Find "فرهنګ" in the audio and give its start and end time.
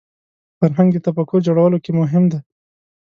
0.59-0.89